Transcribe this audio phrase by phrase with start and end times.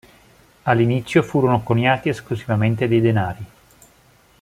[0.63, 3.45] All'inizio furono coniati esclusivamente dei denari.